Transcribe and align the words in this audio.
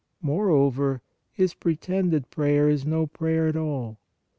Moreover, 0.23 1.03
his 1.31 1.53
pretended 1.53 2.31
prayer 2.31 2.67
is 2.67 2.87
no 2.87 3.05
prayer 3.05 3.45
at 3.45 3.55
all. 3.55 3.99